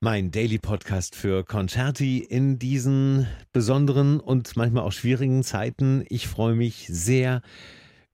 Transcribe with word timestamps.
Mein 0.00 0.30
Daily 0.30 0.58
Podcast 0.58 1.16
für 1.16 1.44
Concerti 1.44 2.18
in 2.20 2.56
diesen 2.60 3.26
besonderen 3.52 4.20
und 4.20 4.56
manchmal 4.56 4.84
auch 4.84 4.92
schwierigen 4.92 5.42
Zeiten. 5.42 6.04
Ich 6.08 6.28
freue 6.28 6.54
mich 6.54 6.86
sehr 6.86 7.42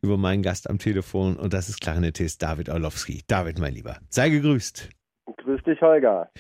über 0.01 0.17
meinen 0.17 0.43
Gast 0.43 0.71
am 0.71 0.79
Telefon 0.79 1.37
und 1.37 1.53
das 1.53 1.69
ist 1.69 1.83
Klarinettist 1.83 2.43
David 2.43 2.71
Orlowski. 2.71 3.21
David, 3.29 3.59
mein 3.59 3.75
Lieber, 3.75 3.99
sei 4.09 4.31
gegrüßt. 4.31 4.89
Grüß 5.37 5.63
dich, 5.65 5.83
Holger. 5.83 6.31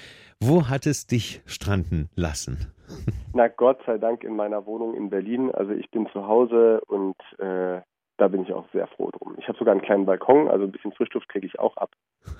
Wo 0.40 0.70
hat 0.70 0.86
es 0.86 1.06
dich 1.06 1.42
stranden 1.44 2.08
lassen? 2.14 2.72
Na 3.34 3.48
Gott 3.48 3.80
sei 3.84 3.98
Dank 3.98 4.24
in 4.24 4.36
meiner 4.36 4.64
Wohnung 4.64 4.94
in 4.94 5.10
Berlin. 5.10 5.50
Also 5.50 5.72
ich 5.72 5.90
bin 5.90 6.06
zu 6.14 6.26
Hause 6.26 6.80
und 6.86 7.16
äh, 7.38 7.82
da 8.16 8.28
bin 8.28 8.42
ich 8.42 8.52
auch 8.52 8.66
sehr 8.72 8.86
froh 8.86 9.10
drum. 9.10 9.34
Ich 9.38 9.48
habe 9.48 9.58
sogar 9.58 9.72
einen 9.72 9.82
kleinen 9.82 10.06
Balkon, 10.06 10.48
also 10.48 10.64
ein 10.64 10.72
bisschen 10.72 10.92
Frischluft 10.92 11.28
kriege 11.28 11.46
ich 11.46 11.58
auch 11.58 11.76
ab. 11.76 11.90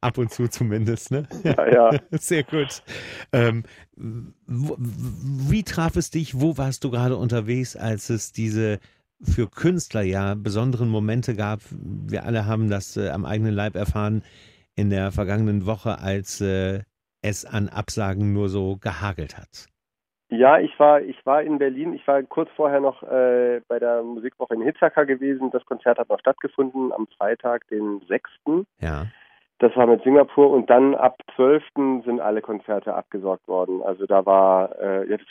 Ab 0.00 0.18
und 0.18 0.30
zu 0.30 0.48
zumindest, 0.48 1.10
ne? 1.10 1.28
Ja, 1.44 1.70
ja. 1.70 1.98
Sehr 2.10 2.42
gut. 2.42 2.82
Ähm, 3.32 3.64
wie 3.96 5.62
traf 5.62 5.96
es 5.96 6.10
dich? 6.10 6.40
Wo 6.40 6.56
warst 6.58 6.84
du 6.84 6.90
gerade 6.90 7.16
unterwegs, 7.16 7.76
als 7.76 8.10
es 8.10 8.32
diese 8.32 8.78
für 9.22 9.48
Künstler 9.48 10.02
ja 10.02 10.34
besonderen 10.34 10.88
Momente 10.88 11.34
gab? 11.34 11.60
Wir 11.70 12.24
alle 12.24 12.46
haben 12.46 12.70
das 12.70 12.96
äh, 12.96 13.10
am 13.10 13.24
eigenen 13.24 13.54
Leib 13.54 13.74
erfahren 13.74 14.22
in 14.74 14.90
der 14.90 15.12
vergangenen 15.12 15.66
Woche, 15.66 15.98
als 15.98 16.40
äh, 16.40 16.80
es 17.22 17.44
an 17.44 17.68
Absagen 17.68 18.32
nur 18.32 18.48
so 18.48 18.76
gehagelt 18.76 19.36
hat. 19.36 19.68
Ja, 20.30 20.60
ich 20.60 20.78
war, 20.78 21.00
ich 21.00 21.26
war 21.26 21.42
in 21.42 21.58
Berlin. 21.58 21.92
Ich 21.92 22.06
war 22.06 22.22
kurz 22.22 22.48
vorher 22.54 22.80
noch 22.80 23.02
äh, 23.02 23.60
bei 23.66 23.80
der 23.80 24.02
Musikwoche 24.02 24.54
in 24.54 24.62
Hitzacker 24.62 25.04
gewesen. 25.04 25.50
Das 25.50 25.66
Konzert 25.66 25.98
hat 25.98 26.08
noch 26.08 26.20
stattgefunden 26.20 26.92
am 26.92 27.08
Freitag, 27.18 27.66
den 27.68 28.00
6. 28.06 28.30
Ja. 28.80 29.06
Das 29.58 29.76
war 29.76 29.86
mit 29.88 30.02
Singapur 30.04 30.50
und 30.50 30.70
dann 30.70 30.94
ab 30.94 31.20
12. 31.34 31.64
sind 32.04 32.20
alle 32.20 32.42
Konzerte 32.42 32.94
abgesorgt 32.94 33.48
worden. 33.48 33.82
Also 33.82 34.06
da 34.06 34.24
war, 34.24 34.78
äh, 34.80 35.08
jetzt, 35.10 35.26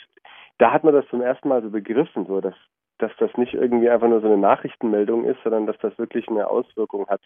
da 0.58 0.70
hat 0.70 0.84
man 0.84 0.92
das 0.92 1.06
zum 1.08 1.22
ersten 1.22 1.48
Mal 1.48 1.62
so 1.62 1.70
begriffen, 1.70 2.26
so 2.26 2.42
dass, 2.42 2.54
dass 2.98 3.10
das 3.18 3.34
nicht 3.38 3.54
irgendwie 3.54 3.88
einfach 3.88 4.08
nur 4.08 4.20
so 4.20 4.26
eine 4.26 4.36
Nachrichtenmeldung 4.36 5.24
ist, 5.24 5.42
sondern 5.42 5.66
dass 5.66 5.78
das 5.78 5.96
wirklich 5.98 6.28
eine 6.28 6.48
Auswirkung 6.48 7.08
hat 7.08 7.22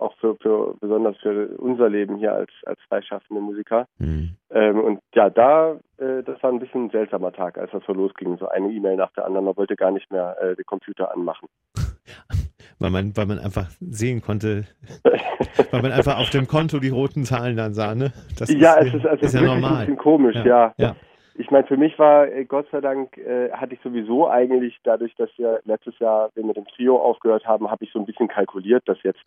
auch 0.00 0.14
für, 0.18 0.36
für 0.36 0.74
besonders 0.80 1.16
für 1.18 1.48
unser 1.58 1.88
Leben 1.88 2.16
hier 2.16 2.34
als 2.34 2.50
als 2.66 2.80
freischaffende 2.88 3.40
Musiker. 3.40 3.86
Mhm. 3.98 4.36
Ähm, 4.50 4.80
und 4.80 5.00
ja, 5.14 5.30
da 5.30 5.76
äh, 5.98 6.22
das 6.24 6.42
war 6.42 6.50
ein 6.50 6.58
bisschen 6.60 6.86
ein 6.86 6.90
seltsamer 6.90 7.32
Tag, 7.32 7.58
als 7.58 7.70
das 7.70 7.82
so 7.86 7.92
losging. 7.92 8.36
So 8.38 8.48
eine 8.48 8.70
E-Mail 8.70 8.96
nach 8.96 9.12
der 9.12 9.24
anderen, 9.24 9.46
man 9.46 9.56
wollte 9.56 9.76
gar 9.76 9.90
nicht 9.90 10.10
mehr 10.10 10.36
äh, 10.40 10.56
den 10.56 10.66
Computer 10.66 11.12
anmachen. 11.12 11.48
weil 12.78 12.90
man, 12.90 13.16
weil 13.16 13.26
man 13.26 13.38
einfach 13.38 13.68
sehen 13.80 14.20
konnte, 14.22 14.64
weil 15.70 15.82
man 15.82 15.92
einfach 15.92 16.18
auf 16.18 16.30
dem 16.30 16.46
Konto 16.46 16.78
die 16.78 16.90
roten 16.90 17.24
Zahlen 17.24 17.56
dann 17.56 17.74
sah, 17.74 17.94
ne? 17.94 18.12
Das 18.38 18.52
ja, 18.52 18.74
ist, 18.74 18.88
es 18.88 18.94
ist, 18.94 19.06
also 19.06 19.24
ist 19.26 19.34
ja 19.34 19.42
normal. 19.42 19.72
ein 19.72 19.78
bisschen 19.80 19.96
komisch, 19.96 20.36
ja. 20.36 20.44
ja. 20.46 20.74
ja. 20.76 20.96
Ich 21.34 21.52
meine, 21.52 21.66
für 21.68 21.76
mich 21.76 21.96
war, 22.00 22.26
äh, 22.26 22.44
Gott 22.44 22.66
sei 22.72 22.80
Dank, 22.80 23.16
äh, 23.16 23.50
hatte 23.52 23.74
ich 23.74 23.80
sowieso 23.82 24.28
eigentlich, 24.28 24.76
dadurch, 24.82 25.14
dass 25.14 25.30
wir 25.36 25.60
letztes 25.64 25.96
Jahr 26.00 26.30
wir 26.34 26.44
mit 26.44 26.56
dem 26.56 26.66
Trio 26.66 26.96
aufgehört 27.00 27.46
haben, 27.46 27.70
habe 27.70 27.84
ich 27.84 27.92
so 27.92 28.00
ein 28.00 28.06
bisschen 28.06 28.26
kalkuliert, 28.26 28.82
dass 28.88 29.00
jetzt 29.04 29.24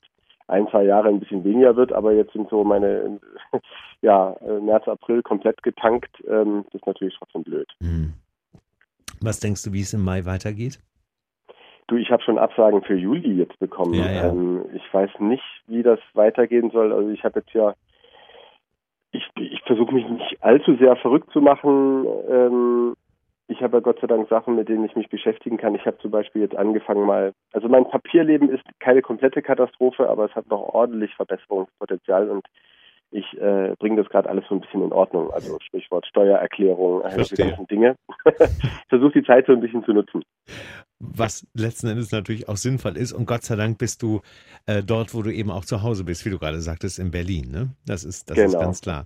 ein, 0.47 0.67
zwei 0.69 0.83
Jahre 0.83 1.09
ein 1.09 1.19
bisschen 1.19 1.43
weniger 1.43 1.75
wird, 1.75 1.93
aber 1.93 2.13
jetzt 2.13 2.33
sind 2.33 2.49
so 2.49 2.63
meine 2.63 3.19
ja, 4.01 4.35
März, 4.61 4.87
April 4.87 5.21
komplett 5.23 5.61
getankt. 5.63 6.11
Ähm, 6.27 6.63
das 6.65 6.81
ist 6.81 6.87
natürlich 6.87 7.15
trotzdem 7.17 7.43
blöd. 7.43 7.67
Hm. 7.81 8.13
Was 9.21 9.39
denkst 9.39 9.63
du, 9.63 9.73
wie 9.73 9.81
es 9.81 9.93
im 9.93 10.03
Mai 10.03 10.25
weitergeht? 10.25 10.79
Du, 11.87 11.97
ich 11.97 12.09
habe 12.09 12.23
schon 12.23 12.37
Absagen 12.37 12.81
für 12.83 12.95
Juli 12.95 13.33
jetzt 13.33 13.59
bekommen. 13.59 13.93
Ja, 13.93 14.09
ja. 14.09 14.29
Ähm, 14.29 14.65
ich 14.73 14.93
weiß 14.93 15.11
nicht, 15.19 15.43
wie 15.67 15.83
das 15.83 15.99
weitergehen 16.13 16.71
soll. 16.71 16.93
Also 16.93 17.09
ich 17.09 17.23
habe 17.23 17.39
jetzt 17.39 17.53
ja, 17.53 17.73
ich, 19.11 19.23
ich 19.35 19.61
versuche 19.63 19.93
mich 19.93 20.07
nicht 20.07 20.37
allzu 20.41 20.75
sehr 20.77 20.95
verrückt 20.95 21.31
zu 21.31 21.41
machen. 21.41 22.05
Ähm, 22.29 22.93
ich 23.61 23.63
habe 23.63 23.77
ja 23.77 23.81
Gott 23.81 23.99
sei 24.01 24.07
Dank 24.07 24.27
Sachen, 24.27 24.55
mit 24.55 24.69
denen 24.69 24.85
ich 24.85 24.95
mich 24.95 25.07
beschäftigen 25.07 25.57
kann. 25.57 25.75
Ich 25.75 25.85
habe 25.85 25.99
zum 25.99 26.09
Beispiel 26.09 26.41
jetzt 26.41 26.55
angefangen 26.55 27.05
mal, 27.05 27.31
also 27.53 27.67
mein 27.67 27.87
Papierleben 27.87 28.49
ist 28.49 28.63
keine 28.79 29.03
komplette 29.03 29.43
Katastrophe, 29.43 30.09
aber 30.09 30.25
es 30.25 30.33
hat 30.33 30.49
noch 30.49 30.73
ordentlich 30.73 31.13
Verbesserungspotenzial 31.13 32.31
und 32.31 32.43
ich 33.11 33.25
äh, 33.39 33.75
bringe 33.77 33.97
das 33.97 34.09
gerade 34.09 34.27
alles 34.27 34.45
so 34.49 34.55
ein 34.55 34.61
bisschen 34.61 34.81
in 34.81 34.91
Ordnung. 34.91 35.29
Also 35.31 35.59
Stichwort 35.61 36.07
Steuererklärung, 36.07 37.03
all 37.03 37.17
diese 37.17 37.35
ganzen 37.35 37.67
Dinge. 37.67 37.95
ich 38.25 38.89
versuche 38.89 39.19
die 39.19 39.23
Zeit 39.27 39.45
so 39.45 39.51
ein 39.51 39.61
bisschen 39.61 39.83
zu 39.83 39.93
nutzen. 39.93 40.23
Was 40.99 41.45
letzten 41.53 41.87
Endes 41.87 42.11
natürlich 42.11 42.49
auch 42.49 42.57
sinnvoll 42.57 42.97
ist. 42.97 43.11
Und 43.11 43.27
Gott 43.27 43.43
sei 43.43 43.57
Dank 43.57 43.77
bist 43.77 44.01
du 44.01 44.21
äh, 44.65 44.81
dort, 44.81 45.13
wo 45.13 45.21
du 45.21 45.31
eben 45.31 45.51
auch 45.51 45.65
zu 45.65 45.83
Hause 45.83 46.03
bist, 46.03 46.25
wie 46.25 46.29
du 46.31 46.39
gerade 46.39 46.61
sagtest, 46.61 46.97
in 46.97 47.11
Berlin. 47.11 47.51
Ne? 47.51 47.69
Das, 47.85 48.05
ist, 48.05 48.29
das 48.29 48.37
genau. 48.37 48.47
ist 48.49 48.59
ganz 48.59 48.81
klar. 48.81 49.05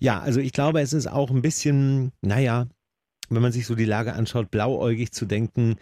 Ja, 0.00 0.20
also 0.20 0.40
ich 0.40 0.52
glaube, 0.52 0.80
es 0.80 0.92
ist 0.92 1.06
auch 1.06 1.30
ein 1.30 1.40
bisschen, 1.40 2.12
naja, 2.20 2.66
wenn 3.28 3.42
man 3.42 3.52
sich 3.52 3.66
so 3.66 3.74
die 3.74 3.84
Lage 3.84 4.12
anschaut, 4.14 4.50
blauäugig 4.50 5.12
zu 5.12 5.26
denken, 5.26 5.76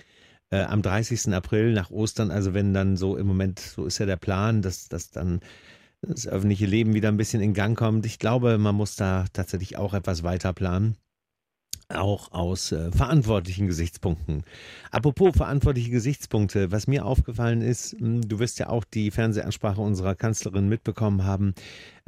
äh, 0.51 0.63
am 0.63 0.83
30. 0.83 1.33
April 1.35 1.73
nach 1.73 1.91
Ostern, 1.91 2.31
also 2.31 2.55
wenn 2.55 2.75
dann 2.75 2.97
so 2.97 3.17
im 3.17 3.27
Moment, 3.27 3.59
so 3.61 3.87
ist 3.87 3.99
ja 3.99 4.07
der 4.07 4.17
Plan, 4.17 4.63
dass, 4.63 4.89
dass 4.89 5.11
dann 5.11 5.41
das 6.03 6.27
öffentliche 6.27 6.67
Leben 6.67 6.95
wieder 6.95 7.09
ein 7.09 7.17
bisschen 7.17 7.41
in 7.41 7.55
Gang 7.55 7.77
kommt. 7.77 8.05
Ich 8.07 8.19
glaube, 8.19 8.59
man 8.59 8.75
muss 8.75 8.97
da 8.97 9.25
tatsächlich 9.33 9.79
auch 9.79 9.95
etwas 9.95 10.23
weiter 10.23 10.53
planen 10.53 10.97
auch 11.97 12.33
aus 12.33 12.73
äh, 12.73 12.91
verantwortlichen 12.93 13.67
Gesichtspunkten. 13.67 14.45
Apropos 14.91 15.37
verantwortliche 15.37 15.91
Gesichtspunkte, 15.91 16.71
was 16.71 16.87
mir 16.87 17.05
aufgefallen 17.05 17.61
ist, 17.61 17.93
hm, 17.99 18.29
du 18.29 18.39
wirst 18.39 18.59
ja 18.59 18.69
auch 18.69 18.85
die 18.85 19.11
Fernsehansprache 19.11 19.81
unserer 19.81 20.15
Kanzlerin 20.15 20.69
mitbekommen 20.69 21.25
haben, 21.25 21.55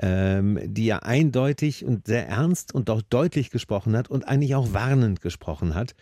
ähm, 0.00 0.58
die 0.64 0.86
ja 0.86 0.98
eindeutig 1.00 1.84
und 1.84 2.06
sehr 2.06 2.28
ernst 2.28 2.74
und 2.74 2.90
auch 2.90 3.02
deutlich 3.02 3.50
gesprochen 3.50 3.96
hat 3.96 4.08
und 4.08 4.28
eigentlich 4.28 4.54
auch 4.54 4.72
warnend 4.72 5.20
gesprochen 5.20 5.74
hat 5.74 5.94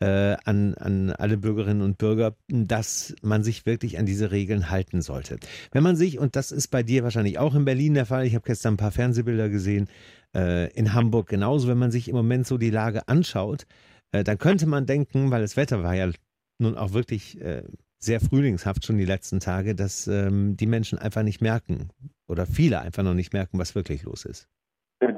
äh, 0.00 0.36
an, 0.44 0.74
an 0.74 1.10
alle 1.10 1.36
Bürgerinnen 1.36 1.82
und 1.82 1.98
Bürger, 1.98 2.34
dass 2.48 3.14
man 3.22 3.42
sich 3.42 3.66
wirklich 3.66 3.98
an 3.98 4.06
diese 4.06 4.30
Regeln 4.30 4.70
halten 4.70 5.02
sollte. 5.02 5.38
Wenn 5.72 5.82
man 5.82 5.96
sich, 5.96 6.18
und 6.18 6.36
das 6.36 6.52
ist 6.52 6.68
bei 6.68 6.82
dir 6.82 7.04
wahrscheinlich 7.04 7.38
auch 7.38 7.54
in 7.54 7.64
Berlin 7.64 7.94
der 7.94 8.06
Fall, 8.06 8.26
ich 8.26 8.34
habe 8.34 8.44
gestern 8.46 8.74
ein 8.74 8.78
paar 8.78 8.92
Fernsehbilder 8.92 9.48
gesehen, 9.48 9.88
äh, 10.34 10.72
in 10.72 10.94
Hamburg 10.94 11.28
genauso, 11.28 11.68
wenn 11.68 11.78
man 11.78 11.90
sich 11.90 12.08
im 12.08 12.16
Moment 12.16 12.46
so 12.46 12.56
die 12.56 12.70
Lage 12.70 13.08
anschaut, 13.08 13.66
äh, 14.12 14.24
dann 14.24 14.38
könnte 14.38 14.66
man 14.66 14.86
denken, 14.86 15.30
weil 15.30 15.42
das 15.42 15.56
Wetter 15.56 15.82
war 15.82 15.94
ja 15.94 16.10
nun 16.58 16.76
auch 16.76 16.92
wirklich 16.92 17.40
äh, 17.40 17.62
sehr 17.98 18.20
frühlingshaft 18.20 18.86
schon 18.86 18.96
die 18.96 19.04
letzten 19.04 19.40
Tage, 19.40 19.74
dass 19.74 20.06
ähm, 20.06 20.56
die 20.56 20.66
Menschen 20.66 20.98
einfach 20.98 21.22
nicht 21.22 21.42
merken 21.42 21.90
oder 22.26 22.46
viele 22.46 22.80
einfach 22.80 23.02
noch 23.02 23.14
nicht 23.14 23.32
merken, 23.32 23.58
was 23.58 23.74
wirklich 23.74 24.04
los 24.04 24.24
ist. 24.24 24.48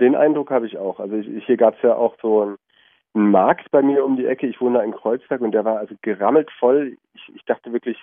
Den 0.00 0.14
Eindruck 0.14 0.50
habe 0.50 0.66
ich 0.66 0.76
auch. 0.78 1.00
Also 1.00 1.16
ich, 1.16 1.44
hier 1.46 1.56
gab 1.56 1.76
es 1.76 1.82
ja 1.82 1.94
auch 1.94 2.16
so 2.20 2.44
ein 2.44 2.56
einen 3.14 3.30
Markt 3.30 3.70
bei 3.70 3.82
mir 3.82 4.04
um 4.04 4.16
die 4.16 4.26
Ecke. 4.26 4.46
Ich 4.46 4.60
wohne 4.60 4.78
da 4.78 4.84
in 4.84 4.92
Kreuzberg 4.92 5.40
und 5.40 5.52
der 5.52 5.64
war 5.64 5.78
also 5.78 5.94
gerammelt 6.02 6.50
voll. 6.58 6.96
Ich, 7.14 7.32
ich 7.34 7.44
dachte 7.44 7.72
wirklich, 7.72 7.98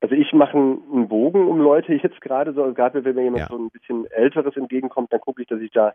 also 0.00 0.14
ich 0.14 0.32
mache 0.32 0.56
einen 0.56 1.08
Bogen 1.08 1.46
um 1.48 1.60
Leute 1.60 1.94
jetzt 2.02 2.20
gerade 2.20 2.52
so, 2.52 2.72
gerade 2.72 3.04
wenn 3.04 3.14
mir 3.14 3.24
jemand 3.24 3.42
ja. 3.42 3.48
so 3.48 3.56
ein 3.56 3.70
bisschen 3.70 4.06
älteres 4.10 4.56
entgegenkommt, 4.56 5.12
dann 5.12 5.20
gucke 5.20 5.42
ich, 5.42 5.48
dass 5.48 5.60
ich 5.60 5.70
da 5.72 5.94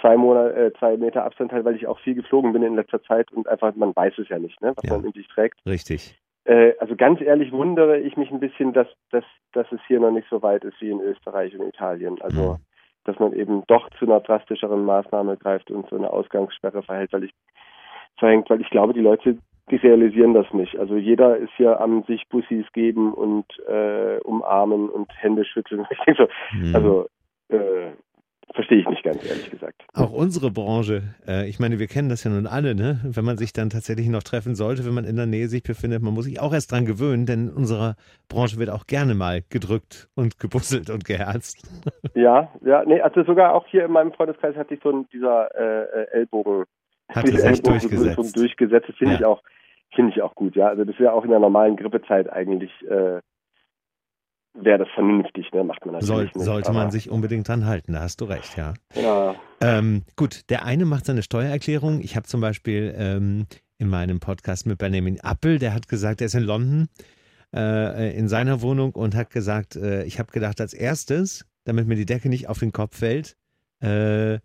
zwei 0.00 0.16
Monate, 0.16 0.54
äh, 0.54 0.72
zwei 0.78 0.96
Meter 0.96 1.24
Abstand 1.24 1.52
halte, 1.52 1.64
weil 1.64 1.76
ich 1.76 1.86
auch 1.86 1.98
viel 2.00 2.14
geflogen 2.14 2.52
bin 2.52 2.62
in 2.62 2.76
letzter 2.76 3.02
Zeit 3.02 3.30
und 3.32 3.46
einfach, 3.48 3.74
man 3.74 3.94
weiß 3.94 4.14
es 4.18 4.28
ja 4.28 4.38
nicht, 4.38 4.60
ne, 4.62 4.72
was 4.74 4.84
ja. 4.88 4.96
man 4.96 5.04
in 5.04 5.12
sich 5.12 5.28
trägt. 5.28 5.60
Richtig. 5.66 6.18
Äh, 6.44 6.72
also 6.80 6.96
ganz 6.96 7.20
ehrlich 7.20 7.52
wundere 7.52 7.98
ich 7.98 8.16
mich 8.16 8.30
ein 8.30 8.40
bisschen, 8.40 8.72
dass, 8.72 8.88
dass, 9.10 9.24
dass 9.52 9.70
es 9.70 9.80
hier 9.86 10.00
noch 10.00 10.10
nicht 10.10 10.28
so 10.30 10.42
weit 10.42 10.64
ist 10.64 10.80
wie 10.80 10.90
in 10.90 11.00
Österreich 11.00 11.54
und 11.56 11.68
Italien. 11.68 12.20
Also 12.20 12.54
mhm. 12.54 12.56
Dass 13.04 13.18
man 13.18 13.32
eben 13.32 13.64
doch 13.66 13.88
zu 13.98 14.06
einer 14.06 14.20
drastischeren 14.20 14.84
Maßnahme 14.84 15.36
greift 15.36 15.70
und 15.70 15.88
so 15.88 15.96
eine 15.96 16.10
Ausgangssperre 16.10 16.82
verhält, 16.82 17.12
weil 17.12 17.24
ich 17.24 17.32
verhängt, 18.18 18.48
weil 18.50 18.60
ich 18.60 18.70
glaube, 18.70 18.92
die 18.92 19.00
Leute, 19.00 19.38
die 19.70 19.76
realisieren 19.76 20.34
das 20.34 20.46
nicht. 20.52 20.76
Also 20.78 20.96
jeder 20.96 21.36
ist 21.36 21.52
ja 21.58 21.78
am 21.80 22.04
sich 22.04 22.28
Bussis 22.28 22.66
geben 22.72 23.12
und 23.12 23.46
äh, 23.68 24.18
umarmen 24.24 24.88
und 24.88 25.10
Hände 25.20 25.44
schütteln. 25.44 25.86
Ich 25.90 25.98
denke 26.00 26.28
so, 26.28 26.76
also 26.76 27.06
äh, 27.48 27.92
verstehe 28.54 28.78
ich 28.78 28.88
nicht 28.88 29.02
ganz, 29.02 29.24
ehrlich 29.28 29.50
gesagt. 29.50 29.82
Auch 29.94 30.12
unsere 30.12 30.50
Branche, 30.50 31.02
äh, 31.26 31.48
ich 31.48 31.58
meine, 31.58 31.78
wir 31.78 31.86
kennen 31.86 32.08
das 32.08 32.24
ja 32.24 32.30
nun 32.30 32.46
alle, 32.46 32.74
ne? 32.74 33.00
Wenn 33.04 33.24
man 33.24 33.36
sich 33.36 33.52
dann 33.52 33.70
tatsächlich 33.70 34.08
noch 34.08 34.22
treffen 34.22 34.54
sollte, 34.54 34.84
wenn 34.84 34.94
man 34.94 35.04
in 35.04 35.16
der 35.16 35.26
Nähe 35.26 35.48
sich 35.48 35.62
befindet, 35.62 36.02
man 36.02 36.14
muss 36.14 36.24
sich 36.24 36.40
auch 36.40 36.52
erst 36.52 36.72
dran 36.72 36.84
gewöhnen, 36.84 37.26
denn 37.26 37.48
in 37.48 37.54
unserer 37.54 37.96
Branche 38.28 38.58
wird 38.58 38.70
auch 38.70 38.86
gerne 38.86 39.14
mal 39.14 39.42
gedrückt 39.48 40.08
und 40.14 40.38
gebusselt 40.38 40.90
und 40.90 41.04
geherzt. 41.04 41.68
Ja, 42.14 42.52
ja, 42.64 42.84
nee, 42.84 43.00
also 43.00 43.24
sogar 43.24 43.54
auch 43.54 43.66
hier 43.66 43.86
in 43.86 43.92
meinem 43.92 44.12
Freundeskreis 44.12 44.54
hatte 44.56 44.74
ich 44.74 44.80
so 44.82 44.90
ein, 44.90 45.06
dieser 45.12 45.48
äh, 45.54 46.02
äh 46.02 46.06
Ellbogen 46.12 46.64
hat 47.08 47.26
sich 47.26 47.62
durchgesetzt. 47.62 48.36
durchgesetzt. 48.36 48.88
Das 48.88 48.96
finde 48.96 49.14
ja. 49.14 49.20
ich 49.20 49.24
auch, 49.24 49.42
finde 49.94 50.12
ich 50.12 50.22
auch 50.22 50.34
gut, 50.34 50.56
ja. 50.56 50.68
Also 50.68 50.84
das 50.84 50.98
wäre 50.98 51.12
auch 51.12 51.24
in 51.24 51.30
der 51.30 51.38
normalen 51.38 51.76
Grippezeit 51.76 52.30
eigentlich 52.30 52.70
äh, 52.88 53.20
wäre 54.64 54.78
das 54.78 54.88
vernünftig, 54.94 55.50
ne? 55.52 55.64
Macht 55.64 55.84
man 55.84 55.94
natürlich 55.94 56.08
Soll, 56.08 56.24
nicht. 56.24 56.40
Sollte 56.40 56.72
man 56.72 56.90
sich 56.90 57.10
unbedingt 57.10 57.48
dran 57.48 57.66
halten, 57.66 57.92
da 57.92 58.00
hast 58.00 58.20
du 58.20 58.24
recht, 58.24 58.56
ja. 58.56 58.74
Ja. 58.94 59.34
Ähm, 59.60 60.02
gut, 60.16 60.50
der 60.50 60.64
eine 60.64 60.84
macht 60.84 61.06
seine 61.06 61.22
Steuererklärung. 61.22 62.00
Ich 62.00 62.16
habe 62.16 62.26
zum 62.26 62.40
Beispiel 62.40 62.94
ähm, 62.96 63.46
in 63.78 63.88
meinem 63.88 64.20
Podcast 64.20 64.66
mit 64.66 64.78
Benjamin 64.78 65.20
Appel, 65.20 65.58
der 65.58 65.74
hat 65.74 65.88
gesagt, 65.88 66.20
er 66.20 66.26
ist 66.26 66.34
in 66.34 66.44
London 66.44 66.88
äh, 67.54 68.16
in 68.16 68.28
seiner 68.28 68.62
Wohnung 68.62 68.92
und 68.92 69.14
hat 69.14 69.30
gesagt, 69.30 69.76
äh, 69.76 70.04
ich 70.04 70.18
habe 70.18 70.32
gedacht, 70.32 70.60
als 70.60 70.74
erstes, 70.74 71.46
damit 71.64 71.86
mir 71.86 71.96
die 71.96 72.06
Decke 72.06 72.28
nicht 72.28 72.48
auf 72.48 72.58
den 72.58 72.72
Kopf 72.72 72.98
fällt, 72.98 73.36
äh, 73.80 74.38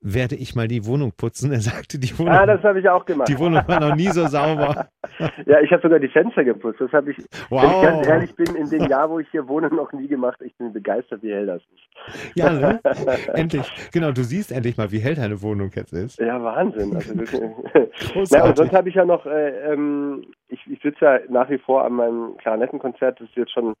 werde 0.00 0.36
ich 0.36 0.54
mal 0.54 0.68
die 0.68 0.86
Wohnung 0.86 1.12
putzen. 1.16 1.52
Er 1.52 1.60
sagte, 1.60 1.98
die 1.98 2.16
Wohnung. 2.18 2.32
Ah, 2.32 2.46
das 2.46 2.62
habe 2.62 2.80
ich 2.80 2.88
auch 2.88 3.04
gemacht. 3.04 3.28
Die 3.28 3.38
Wohnung 3.38 3.62
war 3.66 3.80
noch 3.80 3.96
nie 3.96 4.08
so 4.08 4.26
sauber. 4.26 4.88
ja, 5.46 5.60
ich 5.60 5.70
habe 5.72 5.82
sogar 5.82 5.98
die 5.98 6.08
Fenster 6.08 6.44
geputzt. 6.44 6.80
Das 6.80 6.92
habe 6.92 7.10
ich, 7.10 7.16
wow. 7.50 7.62
wenn 7.62 7.70
ich 7.70 7.82
ganz 7.82 8.06
ehrlich 8.06 8.34
bin, 8.36 8.54
in 8.54 8.70
dem 8.70 8.88
Jahr, 8.88 9.10
wo 9.10 9.18
ich 9.18 9.28
hier 9.30 9.48
wohne, 9.48 9.68
noch 9.68 9.92
nie 9.92 10.06
gemacht. 10.06 10.40
Ich 10.42 10.56
bin 10.56 10.72
begeistert, 10.72 11.22
wie 11.22 11.32
hell 11.32 11.46
das 11.46 11.62
ist. 11.62 12.36
Ja, 12.36 12.52
ne? 12.52 12.80
endlich. 13.34 13.66
Genau, 13.92 14.12
du 14.12 14.22
siehst 14.22 14.52
endlich 14.52 14.76
mal, 14.76 14.92
wie 14.92 15.00
hell 15.00 15.16
deine 15.16 15.42
Wohnung 15.42 15.70
jetzt 15.74 15.92
ist. 15.92 16.18
Ja, 16.20 16.42
Wahnsinn. 16.42 16.94
Also, 16.94 17.14
Na, 18.30 18.44
und 18.44 18.56
sonst 18.56 18.72
habe 18.72 18.88
ich 18.88 18.94
ja 18.94 19.04
noch, 19.04 19.26
äh, 19.26 19.72
ähm, 19.72 20.26
ich, 20.48 20.60
ich 20.70 20.80
sitze 20.80 21.04
ja 21.04 21.18
nach 21.28 21.50
wie 21.50 21.58
vor 21.58 21.84
an 21.84 21.94
meinem 21.94 22.36
Klarinettenkonzert. 22.38 23.20
Das 23.20 23.28
ist 23.28 23.36
jetzt 23.36 23.52
schon 23.52 23.74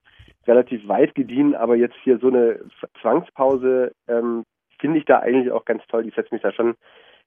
relativ 0.46 0.86
weit 0.88 1.14
gediehen, 1.14 1.54
aber 1.54 1.76
jetzt 1.76 1.96
hier 2.02 2.18
so 2.18 2.28
eine 2.28 2.58
Zwangspause 3.00 3.92
ähm, 4.08 4.44
finde 4.80 4.98
ich 4.98 5.04
da 5.04 5.18
eigentlich 5.20 5.52
auch 5.52 5.64
ganz 5.64 5.82
toll. 5.88 6.06
Ich 6.06 6.14
setze 6.14 6.34
mich 6.34 6.42
da 6.42 6.52
schon 6.52 6.74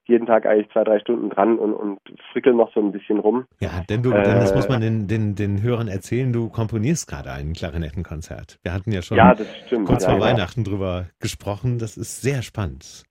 jeden 0.06 0.26
Tag 0.26 0.46
eigentlich 0.46 0.70
zwei, 0.72 0.84
drei 0.84 1.00
Stunden 1.00 1.30
dran 1.30 1.60
und, 1.60 1.74
und 1.74 2.00
frickel 2.32 2.54
noch 2.54 2.74
so 2.74 2.80
ein 2.80 2.92
bisschen 2.92 3.20
rum. 3.20 3.46
Ja, 3.60 3.84
denn 3.90 4.02
du, 4.02 4.12
äh, 4.12 4.24
denn 4.24 4.40
das 4.40 4.56
muss 4.56 4.68
man 4.68 4.82
den, 4.82 5.08
den, 5.08 5.36
den 5.36 5.62
Hörern 5.62 5.88
erzählen, 5.88 6.34
du 6.34 6.50
komponierst 6.50 7.08
gerade 7.08 7.32
ein 7.32 7.54
Klarinettenkonzert. 7.54 8.60
Wir 8.64 8.74
hatten 8.74 8.92
ja 8.92 9.02
schon 9.02 9.18
ja, 9.18 9.36
stimmt, 9.66 9.88
kurz 9.88 10.04
ja, 10.04 10.12
vor 10.12 10.20
ja. 10.20 10.26
Weihnachten 10.26 10.64
drüber 10.64 11.06
gesprochen. 11.20 11.78
Das 11.78 11.98
ist 11.98 12.22
sehr 12.22 12.42
spannend. 12.42 13.06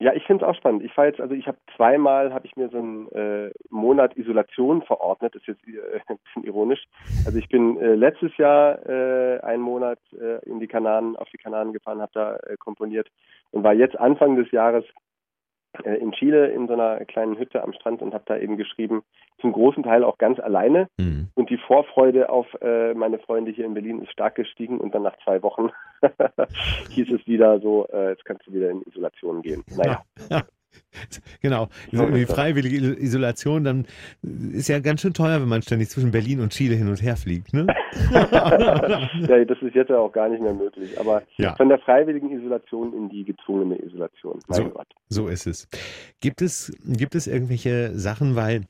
Ja, 0.00 0.12
ich 0.12 0.24
finde 0.24 0.44
es 0.44 0.50
auch 0.50 0.56
spannend. 0.56 0.82
Ich 0.82 0.94
war 0.96 1.06
jetzt, 1.06 1.20
also 1.20 1.34
ich 1.34 1.46
habe 1.46 1.56
zweimal, 1.76 2.34
habe 2.34 2.46
ich 2.46 2.56
mir 2.56 2.68
so 2.68 2.78
einen 2.78 3.08
äh, 3.12 3.50
Monat 3.70 4.16
Isolation 4.16 4.82
verordnet. 4.82 5.34
Das 5.34 5.42
ist 5.42 5.48
jetzt 5.48 5.68
äh, 5.68 6.00
ein 6.08 6.18
bisschen 6.24 6.44
ironisch. 6.44 6.84
Also 7.24 7.38
ich 7.38 7.48
bin 7.48 7.78
äh, 7.78 7.94
letztes 7.94 8.36
Jahr 8.36 8.84
äh, 8.86 9.40
einen 9.40 9.62
Monat 9.62 10.00
äh, 10.12 10.44
in 10.46 10.58
die 10.58 10.66
Kanaren, 10.66 11.16
auf 11.16 11.28
die 11.30 11.38
Kanaren 11.38 11.72
gefahren, 11.72 12.02
habe 12.02 12.12
da 12.12 12.36
äh, 12.36 12.56
komponiert 12.58 13.08
und 13.54 13.62
war 13.62 13.72
jetzt 13.72 13.98
Anfang 13.98 14.36
des 14.36 14.50
Jahres 14.50 14.84
äh, 15.84 15.94
in 15.94 16.12
Chile 16.12 16.48
in 16.48 16.66
so 16.66 16.74
einer 16.74 17.04
kleinen 17.04 17.38
Hütte 17.38 17.62
am 17.62 17.72
Strand 17.72 18.02
und 18.02 18.14
habe 18.14 18.24
da 18.26 18.36
eben 18.36 18.56
geschrieben, 18.56 19.02
zum 19.40 19.52
großen 19.52 19.82
Teil 19.82 20.04
auch 20.04 20.18
ganz 20.18 20.38
alleine. 20.40 20.88
Hm. 21.00 21.28
Und 21.34 21.50
die 21.50 21.58
Vorfreude 21.58 22.30
auf 22.30 22.46
äh, 22.60 22.94
meine 22.94 23.18
Freunde 23.18 23.52
hier 23.52 23.64
in 23.64 23.74
Berlin 23.74 24.02
ist 24.02 24.12
stark 24.12 24.34
gestiegen 24.34 24.78
und 24.78 24.94
dann 24.94 25.02
nach 25.02 25.16
zwei 25.24 25.42
Wochen 25.42 25.70
hieß 26.90 27.10
es 27.12 27.26
wieder 27.26 27.60
so, 27.60 27.86
äh, 27.92 28.10
jetzt 28.10 28.24
kannst 28.24 28.46
du 28.46 28.52
wieder 28.52 28.70
in 28.70 28.82
Isolation 28.82 29.42
gehen. 29.42 29.64
Naja. 29.76 30.02
Genau, 31.42 31.68
So 31.92 32.06
die 32.08 32.24
freiwillige 32.26 32.76
Isolation, 33.00 33.64
dann 33.64 33.86
ist 34.52 34.68
ja 34.68 34.78
ganz 34.80 35.00
schön 35.00 35.12
teuer, 35.12 35.40
wenn 35.40 35.48
man 35.48 35.62
ständig 35.62 35.90
zwischen 35.90 36.10
Berlin 36.10 36.40
und 36.40 36.52
Chile 36.52 36.74
hin 36.76 36.88
und 36.88 37.02
her 37.02 37.16
fliegt, 37.16 37.52
ne? 37.52 37.66
ja, 38.12 39.44
das 39.44 39.58
ist 39.60 39.74
jetzt 39.74 39.90
ja 39.90 39.98
auch 39.98 40.12
gar 40.12 40.28
nicht 40.28 40.42
mehr 40.42 40.54
möglich. 40.54 40.98
Aber 40.98 41.22
Ja. 41.36 41.54
von 41.56 41.68
der 41.68 41.78
freiwilligen 41.78 42.30
Isolation 42.30 42.92
in 42.94 43.08
die 43.08 43.24
gezwungene 43.24 43.76
Isolation. 43.84 44.38
Mein 44.48 44.56
So. 44.56 44.68
Gott. 44.70 44.86
So 45.08 45.28
ist 45.28 45.46
es. 45.46 45.68
Gibt 46.20 46.42
es, 46.42 46.72
gibt 46.84 47.14
es 47.14 47.26
irgendwelche 47.26 47.96
Sachen, 47.98 48.36
weil 48.36 48.62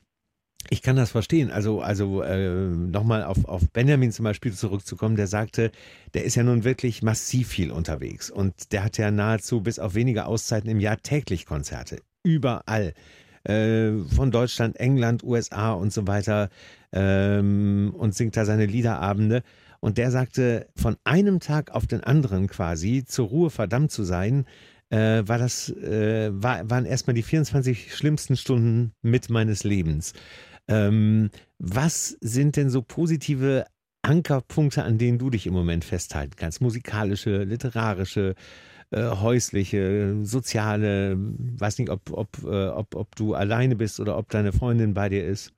ich 0.69 0.81
kann 0.81 0.95
das 0.95 1.11
verstehen. 1.11 1.51
Also, 1.51 1.81
also 1.81 2.21
äh, 2.21 2.67
nochmal 2.67 3.23
auf, 3.23 3.45
auf 3.45 3.69
Benjamin 3.71 4.11
zum 4.11 4.23
Beispiel 4.23 4.53
zurückzukommen, 4.53 5.15
der 5.15 5.27
sagte, 5.27 5.71
der 6.13 6.23
ist 6.25 6.35
ja 6.35 6.43
nun 6.43 6.63
wirklich 6.63 7.03
massiv 7.03 7.49
viel 7.49 7.71
unterwegs 7.71 8.29
und 8.29 8.71
der 8.71 8.83
hat 8.83 8.97
ja 8.97 9.11
nahezu 9.11 9.61
bis 9.61 9.79
auf 9.79 9.95
wenige 9.95 10.25
Auszeiten 10.25 10.69
im 10.69 10.79
Jahr 10.79 10.97
täglich 10.97 11.45
Konzerte. 11.45 12.01
Überall. 12.23 12.93
Äh, 13.43 13.99
von 14.15 14.31
Deutschland, 14.31 14.79
England, 14.79 15.23
USA 15.23 15.73
und 15.73 15.93
so 15.93 16.07
weiter 16.07 16.49
ähm, 16.91 17.93
und 17.95 18.15
singt 18.15 18.35
da 18.35 18.45
seine 18.45 18.65
Liederabende. 18.65 19.43
Und 19.81 19.99
der 19.99 20.09
sagte, 20.09 20.67
von 20.75 20.97
einem 21.03 21.39
Tag 21.39 21.69
auf 21.71 21.85
den 21.85 22.03
anderen 22.03 22.47
quasi 22.47 23.03
zur 23.05 23.27
Ruhe 23.27 23.49
verdammt 23.51 23.91
zu 23.91 24.03
sein, 24.03 24.45
äh, 24.89 25.23
war 25.27 25.37
das, 25.37 25.69
äh, 25.69 26.31
war, 26.31 26.67
waren 26.69 26.85
erstmal 26.85 27.13
die 27.13 27.23
24 27.23 27.93
schlimmsten 27.93 28.35
Stunden 28.35 28.93
mit 29.03 29.29
meines 29.29 29.63
Lebens. 29.63 30.13
Ähm, 30.67 31.29
was 31.59 32.17
sind 32.21 32.55
denn 32.55 32.69
so 32.69 32.81
positive 32.81 33.65
Ankerpunkte, 34.01 34.83
an 34.83 34.97
denen 34.97 35.17
du 35.17 35.29
dich 35.29 35.47
im 35.47 35.53
Moment 35.53 35.85
festhalten 35.85 36.35
kannst? 36.35 36.61
Musikalische, 36.61 37.43
literarische, 37.43 38.35
äh, 38.91 39.09
häusliche, 39.09 40.17
soziale, 40.23 41.17
weiß 41.17 41.79
nicht, 41.79 41.89
ob, 41.89 42.11
ob, 42.11 42.43
äh, 42.43 42.67
ob, 42.67 42.95
ob 42.95 43.15
du 43.15 43.33
alleine 43.35 43.75
bist 43.75 43.99
oder 43.99 44.17
ob 44.17 44.29
deine 44.29 44.53
Freundin 44.53 44.93
bei 44.93 45.09
dir 45.09 45.25
ist. 45.25 45.53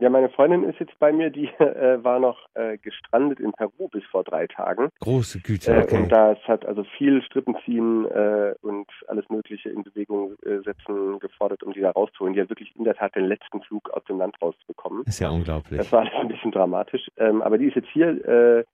Ja, 0.00 0.10
meine 0.10 0.30
Freundin 0.30 0.64
ist 0.64 0.80
jetzt 0.80 0.98
bei 0.98 1.12
mir, 1.12 1.30
die 1.30 1.46
äh, 1.58 2.02
war 2.02 2.18
noch 2.18 2.38
äh, 2.54 2.78
gestrandet 2.78 3.40
in 3.40 3.52
Peru 3.52 3.88
bis 3.88 4.04
vor 4.06 4.24
drei 4.24 4.46
Tagen. 4.46 4.88
Große 5.00 5.40
Güte, 5.40 5.72
Äh, 5.72 5.82
okay. 5.82 6.02
Und 6.02 6.08
das 6.10 6.38
hat 6.48 6.64
also 6.66 6.84
viel 6.96 7.22
Strippenziehen 7.22 8.06
äh, 8.06 8.54
und 8.62 8.88
alles 9.06 9.28
Mögliche 9.28 9.68
in 9.68 9.82
Bewegung 9.82 10.34
äh, 10.44 10.58
setzen 10.64 11.18
gefordert, 11.20 11.62
um 11.62 11.72
die 11.72 11.80
da 11.80 11.90
rauszuholen. 11.90 12.34
Die 12.34 12.40
hat 12.40 12.48
wirklich 12.48 12.74
in 12.76 12.84
der 12.84 12.94
Tat 12.94 13.14
den 13.14 13.26
letzten 13.26 13.60
Flug 13.62 13.90
aus 13.90 14.04
dem 14.04 14.18
Land 14.18 14.36
rauszubekommen. 14.42 15.04
Ist 15.04 15.20
ja 15.20 15.30
unglaublich. 15.30 15.78
Das 15.78 15.92
war 15.92 16.00
alles 16.00 16.14
ein 16.14 16.28
bisschen 16.28 16.50
dramatisch. 16.50 17.08
Ähm, 17.16 17.42
aber 17.42 17.58
die 17.58 17.66
ist 17.66 17.76
jetzt 17.76 17.90
hier, 17.92 18.08
äh, 18.26 18.64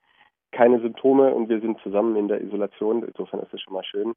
keine 0.52 0.80
Symptome 0.80 1.34
und 1.34 1.48
wir 1.48 1.60
sind 1.60 1.78
zusammen 1.82 2.16
in 2.16 2.28
der 2.28 2.40
Isolation. 2.40 3.02
Insofern 3.02 3.40
ist 3.40 3.52
das 3.52 3.60
schon 3.60 3.74
mal 3.74 3.84
schön. 3.84 4.14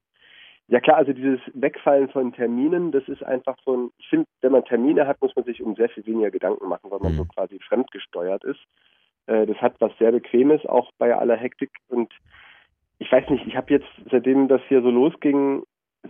Ja 0.68 0.80
klar, 0.80 0.96
also 0.96 1.12
dieses 1.12 1.40
Wegfallen 1.54 2.08
von 2.08 2.32
Terminen, 2.32 2.92
das 2.92 3.06
ist 3.08 3.22
einfach 3.22 3.56
so 3.64 3.76
ein, 3.76 3.90
ich 3.98 4.08
finde, 4.08 4.26
wenn 4.40 4.52
man 4.52 4.64
Termine 4.64 5.06
hat, 5.06 5.20
muss 5.20 5.34
man 5.36 5.44
sich 5.44 5.62
um 5.62 5.74
sehr 5.74 5.88
viel 5.88 6.06
weniger 6.06 6.30
Gedanken 6.30 6.68
machen, 6.68 6.90
weil 6.90 7.00
man 7.00 7.12
Mhm. 7.12 7.16
so 7.16 7.24
quasi 7.26 7.58
fremdgesteuert 7.58 8.44
ist. 8.44 8.60
Äh, 9.26 9.46
das 9.46 9.56
hat 9.58 9.74
was 9.80 9.92
sehr 9.98 10.12
Bequemes, 10.12 10.64
auch 10.66 10.90
bei 10.98 11.14
aller 11.14 11.36
Hektik. 11.36 11.70
Und 11.88 12.12
ich 12.98 13.10
weiß 13.10 13.28
nicht, 13.30 13.46
ich 13.46 13.56
habe 13.56 13.72
jetzt, 13.74 13.88
seitdem 14.10 14.48
das 14.48 14.62
hier 14.68 14.82
so 14.82 14.90
losging, 14.90 15.64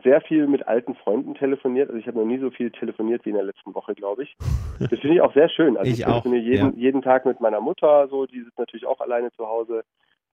sehr 0.05 0.21
viel 0.23 0.47
mit 0.47 0.67
alten 0.67 0.95
Freunden 0.95 1.35
telefoniert. 1.35 1.89
Also 1.89 1.99
ich 1.99 2.07
habe 2.07 2.19
noch 2.19 2.25
nie 2.25 2.39
so 2.39 2.51
viel 2.51 2.71
telefoniert 2.71 3.25
wie 3.25 3.31
in 3.31 3.37
der 3.37 3.45
letzten 3.45 3.75
Woche, 3.75 3.95
glaube 3.95 4.23
ich. 4.25 4.37
Das 4.91 5.01
finde 5.01 5.15
ich 5.17 5.21
auch 5.21 5.33
sehr 5.35 5.49
schön. 5.49 5.77
Also 5.77 5.91
Ich 5.93 6.01
ich, 6.01 6.05
telefoniere 6.05 6.43
jeden, 6.43 6.77
jeden 6.79 7.03
Tag 7.03 7.25
mit 7.25 7.41
meiner 7.41 7.61
Mutter, 7.61 8.09
so, 8.09 8.27
die 8.27 8.43
sitzt 8.43 8.59
natürlich 8.59 8.87
auch 8.87 9.01
alleine 9.01 9.31
zu 9.33 9.47
Hause. 9.47 9.85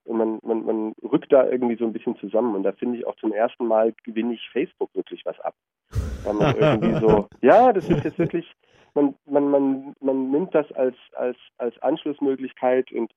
Und 0.09 0.17
man, 0.17 0.39
man, 0.41 0.65
man 0.65 0.93
rückt 1.03 1.31
da 1.31 1.47
irgendwie 1.47 1.75
so 1.75 1.85
ein 1.85 1.93
bisschen 1.93 2.17
zusammen. 2.17 2.55
Und 2.55 2.63
da 2.63 2.71
finde 2.71 2.97
ich 2.97 3.05
auch 3.05 3.15
zum 3.17 3.31
ersten 3.31 3.67
Mal 3.67 3.93
gewinne 4.03 4.33
ich 4.33 4.49
Facebook 4.51 4.89
wirklich 4.95 5.23
was 5.23 5.39
ab. 5.41 5.53
Weil 6.23 6.33
man 6.33 6.55
irgendwie 6.55 6.99
so, 6.99 7.27
ja, 7.41 7.71
das 7.71 7.87
ist 7.87 8.03
jetzt 8.03 8.17
wirklich, 8.17 8.51
man, 8.95 9.13
man, 9.27 9.51
man, 9.51 9.95
man 10.01 10.31
nimmt 10.31 10.55
das 10.55 10.71
als, 10.71 10.95
als, 11.15 11.37
als 11.59 11.79
Anschlussmöglichkeit 11.83 12.91
und 12.91 13.11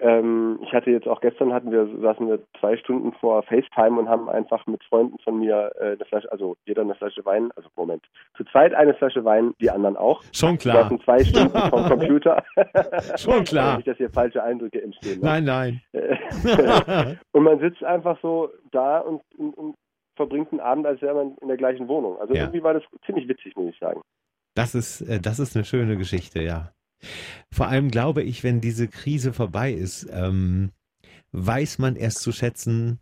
ähm, 0.00 0.58
ich 0.62 0.72
hatte 0.72 0.90
jetzt 0.90 1.06
auch 1.06 1.20
gestern 1.20 1.52
hatten 1.52 1.70
wir, 1.70 1.86
saßen 2.00 2.26
wir 2.26 2.40
zwei 2.58 2.76
Stunden 2.76 3.12
vor 3.14 3.42
FaceTime 3.44 3.98
und 4.00 4.08
haben 4.08 4.28
einfach 4.28 4.66
mit 4.66 4.82
Freunden 4.84 5.18
von 5.20 5.38
mir 5.38 5.70
äh, 5.80 5.92
eine 5.92 6.04
Flasche, 6.06 6.30
also 6.32 6.56
jeder 6.64 6.82
eine 6.82 6.94
Flasche 6.94 7.24
Wein, 7.24 7.50
also 7.56 7.68
Moment, 7.76 8.04
zu 8.36 8.44
zweit 8.44 8.74
eine 8.74 8.94
Flasche 8.94 9.24
Wein, 9.24 9.54
die 9.60 9.70
anderen 9.70 9.96
auch. 9.96 10.22
Schon 10.32 10.52
Wir 10.52 10.58
klar. 10.58 10.82
saßen 10.84 11.00
zwei 11.02 11.24
Stunden 11.24 11.58
vom 11.70 11.84
Computer. 11.88 12.42
Schon 13.16 13.44
klar. 13.44 13.76
Nicht, 13.76 13.88
dass 13.88 13.96
hier 13.98 14.10
falsche 14.10 14.42
Eindrücke 14.42 14.82
entstehen. 14.82 15.20
Ne? 15.20 15.26
Nein, 15.26 15.44
nein. 15.44 15.82
und 17.32 17.42
man 17.42 17.60
sitzt 17.60 17.84
einfach 17.84 18.18
so 18.22 18.50
da 18.70 18.98
und, 18.98 19.22
und, 19.36 19.52
und 19.56 19.74
verbringt 20.16 20.50
einen 20.52 20.60
Abend, 20.60 20.86
als 20.86 21.00
wäre 21.00 21.14
man 21.14 21.36
in 21.40 21.48
der 21.48 21.56
gleichen 21.56 21.88
Wohnung. 21.88 22.18
Also 22.20 22.34
Ja. 22.34 22.42
irgendwie 22.42 22.62
war 22.62 22.74
das 22.74 22.82
ziemlich 23.06 23.28
witzig, 23.28 23.56
muss 23.56 23.70
ich 23.72 23.78
sagen. 23.78 24.00
Das 24.54 24.74
ist, 24.74 25.00
äh, 25.02 25.20
das 25.20 25.38
ist 25.38 25.56
eine 25.56 25.64
schöne 25.64 25.96
Geschichte, 25.96 26.42
ja. 26.42 26.72
Vor 27.52 27.68
allem 27.68 27.90
glaube 27.90 28.22
ich, 28.22 28.42
wenn 28.42 28.60
diese 28.60 28.88
Krise 28.88 29.32
vorbei 29.32 29.72
ist, 29.72 30.06
ähm, 30.10 30.70
weiß 31.32 31.78
man 31.78 31.96
erst 31.96 32.20
zu 32.20 32.32
schätzen, 32.32 33.00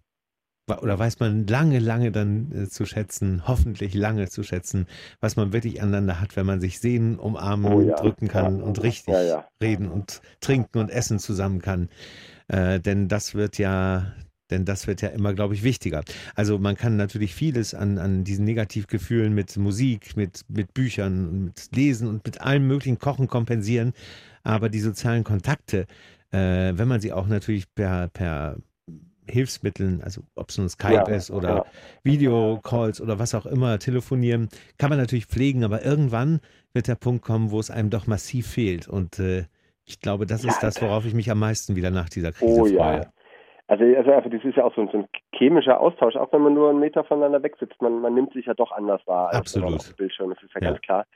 oder 0.78 0.99
weiß 0.99 1.19
man 1.21 1.47
lange, 1.47 1.78
lange 1.78 2.12
dann 2.12 2.52
äh, 2.52 2.69
zu 2.69 2.87
schätzen, 2.87 3.42
hoffentlich 3.47 3.95
lange 3.95 4.28
zu 4.28 4.42
schätzen, 4.42 4.87
was 5.21 5.37
man 5.37 5.52
wirklich 5.52 5.83
aneinander 5.83 6.21
hat, 6.21 6.37
wenn 6.37 6.47
man 6.47 6.61
sich 6.61 6.78
sehen, 6.78 7.19
umarmen, 7.19 7.73
Oh 7.73 7.80
ja, 7.80 7.97
drücken 7.97 8.28
kann 8.28 8.59
ja. 8.59 8.64
und 8.64 8.83
richtig 8.83 9.14
ja. 9.14 9.49
reden 9.61 9.88
und 9.88 10.23
trinken 10.40 10.78
und 10.78 10.90
essen 10.90 11.19
zusammen 11.19 11.61
kann. 11.61 11.88
Äh, 12.49 12.80
denn 12.80 13.09
das 13.09 13.35
wird 13.35 13.59
ja, 13.59 14.12
denn 14.50 14.64
das 14.64 14.87
wird 14.87 15.02
ja 15.02 15.09
immer, 15.09 15.35
glaube 15.35 15.54
ich, 15.54 15.62
wichtiger. 15.62 16.02
Also 16.35 16.59
man 16.59 16.76
kann 16.76 16.97
natürlich 16.97 17.35
vieles 17.35 17.75
an, 17.75 17.99
an 17.99 18.25
diesen 18.25 18.45
Negativgefühlen 18.45 19.35
mit 19.35 19.57
Musik, 19.57 20.16
mit, 20.16 20.45
mit 20.49 20.75
Büchern, 20.75 21.45
mit 21.47 21.69
Lesen 21.75 22.09
und 22.09 22.25
mit 22.25 22.40
allem 22.40 22.66
möglichen 22.66 22.99
Kochen 22.99 23.28
kompensieren. 23.28 23.92
Aber 24.42 24.69
die 24.69 24.80
sozialen 24.80 25.25
Kontakte, 25.25 25.87
äh, 26.33 26.73
wenn 26.75 26.88
man 26.88 27.00
sie 27.00 27.12
auch 27.12 27.26
natürlich 27.26 27.73
per, 27.75 28.09
per 28.09 28.57
Hilfsmitteln, 29.28 30.02
also 30.02 30.23
ob 30.35 30.50
es 30.50 30.59
nun 30.59 30.69
Skype 30.69 30.92
Ja, 30.95 31.02
ist 31.09 31.30
oder 31.30 31.49
ja. 31.57 31.64
Videocalls 32.02 33.00
oder 33.00 33.19
was 33.19 33.35
auch 33.35 33.47
immer, 33.47 33.78
telefonieren, 33.78 34.49
kann 34.78 34.90
man 34.90 34.99
natürlich 34.99 35.26
pflegen, 35.26 35.64
aber 35.64 35.85
irgendwann 35.85 36.40
wird 36.73 36.88
der 36.88 36.97
Punkt 36.97 37.23
kommen, 37.25 37.50
wo 37.50 37.61
es 37.61 37.71
einem 37.71 37.90
doch 37.90 38.07
massiv 38.07 38.47
fehlt. 38.49 38.88
Und 38.88 39.19
äh, 39.19 39.45
ich 39.85 40.00
glaube, 40.00 40.26
das 40.26 40.45
ist 40.45 40.62
das, 40.62 40.80
worauf 40.83 41.04
ich 41.04 41.14
mich 41.14 41.30
am 41.30 41.38
meisten 41.38 41.76
wieder 41.76 41.90
nach 41.90 42.09
dieser 42.09 42.33
Krise 42.33 42.62
Oh 42.62 42.64
freue. 42.64 43.02
ja. 43.02 43.12
Also, 43.71 43.85
also 43.85 44.11
einfach, 44.11 44.31
das 44.31 44.43
ist 44.43 44.57
ja 44.57 44.65
auch 44.65 44.75
so 44.75 44.81
ein, 44.81 44.89
so 44.91 44.99
ein 44.99 45.09
chemischer 45.33 45.79
Austausch, 45.79 46.17
auch 46.17 46.33
wenn 46.33 46.43
man 46.43 46.55
nur 46.55 46.71
einen 46.71 46.81
Meter 46.81 47.05
voneinander 47.05 47.41
weg 47.45 47.55
sitzt. 47.61 47.81
Man, 47.81 48.00
man 48.00 48.15
nimmt 48.15 48.33
sich 48.33 48.47
ja 48.47 48.55
doch 48.55 48.73
anders 48.73 49.00
wahr 49.07 49.29
als 49.29 49.37
Absolut. 49.37 49.69
man 49.71 49.79
auf 49.79 49.87
dem 49.87 49.95
Bildschirm. 49.97 50.31
Das 50.31 50.43
ist 50.43 50.53
ja, 50.55 50.61
Ja. 50.61 50.71
ganz 50.71 50.83
klar. 50.83 51.07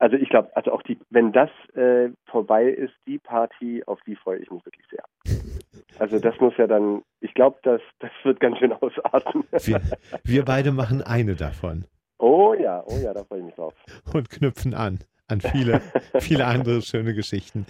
Also 0.00 0.16
ich 0.16 0.28
glaube, 0.28 0.50
also 0.56 0.72
auch 0.72 0.82
die, 0.82 0.98
wenn 1.10 1.30
das 1.30 1.48
äh, 1.76 2.08
vorbei 2.26 2.64
ist, 2.64 2.92
die 3.06 3.20
Party, 3.20 3.84
auf 3.86 4.00
die 4.04 4.16
freue 4.16 4.38
ich 4.40 4.50
mich 4.50 4.64
wirklich 4.64 4.84
sehr. 4.90 5.04
Also 6.00 6.18
das 6.18 6.34
muss 6.40 6.54
ja 6.58 6.66
dann, 6.66 7.02
ich 7.20 7.34
glaube, 7.34 7.60
das, 7.62 7.80
das 8.00 8.10
wird 8.24 8.40
ganz 8.40 8.58
schön 8.58 8.72
ausarten. 8.72 9.44
Wir, 9.62 9.80
wir 10.24 10.44
beide 10.44 10.72
machen 10.72 11.02
eine 11.02 11.36
davon. 11.36 11.84
Oh 12.18 12.52
ja, 12.54 12.82
oh 12.84 12.98
ja, 13.00 13.14
da 13.14 13.22
freue 13.22 13.38
ich 13.38 13.44
mich 13.44 13.54
drauf. 13.54 13.74
Und 14.12 14.28
knüpfen 14.28 14.74
an 14.74 14.98
an 15.28 15.40
viele, 15.40 15.80
viele 16.18 16.46
andere 16.46 16.82
schöne 16.82 17.14
Geschichten. 17.14 17.64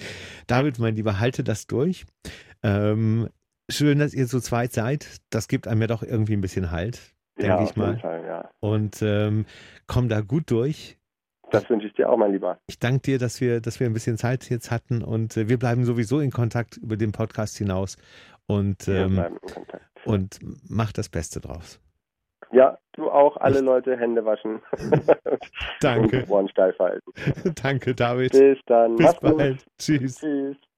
David, 0.46 0.78
mein 0.78 0.96
Lieber, 0.96 1.20
halte 1.20 1.44
das 1.44 1.66
durch. 1.66 2.06
Ähm, 2.62 3.28
schön, 3.72 3.98
dass 3.98 4.14
ihr 4.14 4.26
so 4.26 4.40
zweit 4.40 4.72
seid. 4.72 5.18
Das 5.30 5.48
gibt 5.48 5.66
einem 5.66 5.80
ja 5.80 5.86
doch 5.86 6.02
irgendwie 6.02 6.34
ein 6.34 6.40
bisschen 6.40 6.70
Halt, 6.70 7.00
denke 7.36 7.48
ja, 7.48 7.62
ich 7.64 7.76
mal. 7.76 7.98
Fall, 7.98 8.24
ja. 8.26 8.50
Und 8.60 9.02
ähm, 9.02 9.46
komm 9.86 10.08
da 10.08 10.20
gut 10.20 10.50
durch. 10.50 10.98
Das 11.50 11.68
wünsche 11.68 11.86
ich 11.86 11.92
dir 11.92 12.08
auch, 12.08 12.16
mein 12.16 12.32
Lieber. 12.32 12.58
Ich 12.66 12.78
danke 12.78 13.02
dir, 13.02 13.18
dass 13.18 13.40
wir, 13.40 13.60
dass 13.60 13.78
wir 13.78 13.86
ein 13.86 13.92
bisschen 13.92 14.16
Zeit 14.16 14.48
jetzt 14.48 14.70
hatten 14.70 15.02
und 15.02 15.36
äh, 15.36 15.48
wir 15.48 15.58
bleiben 15.58 15.84
sowieso 15.84 16.20
in 16.20 16.30
Kontakt 16.30 16.78
über 16.78 16.96
den 16.96 17.12
Podcast 17.12 17.58
hinaus 17.58 17.98
und, 18.46 18.88
ähm, 18.88 19.22
und 20.06 20.38
mach 20.68 20.92
das 20.92 21.10
Beste 21.10 21.40
draus. 21.40 21.78
Ja, 22.52 22.78
du 22.92 23.10
auch. 23.10 23.36
Alle 23.38 23.58
ich 23.58 23.64
Leute 23.64 23.96
Hände 23.96 24.24
waschen. 24.24 24.60
Danke. 25.80 26.22
Und 26.22 26.30
Ohren 26.30 26.48
steif 26.48 26.78
halten. 26.78 27.10
Danke, 27.62 27.94
David. 27.94 28.32
Bis 28.32 28.58
dann. 28.66 28.96
Bis 28.96 29.06
Mach's 29.06 29.20
bald. 29.20 29.58
Gut. 29.58 29.66
Tschüss. 29.78 30.18
Tschüss. 30.18 30.56